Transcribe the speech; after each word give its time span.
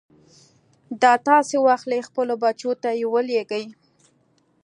دا 1.01 1.13
تاسې 1.27 1.55
واخلئ 1.65 2.01
خپلو 2.07 2.33
بچو 2.43 2.71
ته 2.81 2.89
يې 2.99 3.05
ولېږئ. 3.13 3.65